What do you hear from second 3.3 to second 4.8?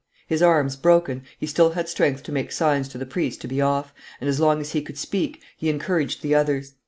to be off, and, as long as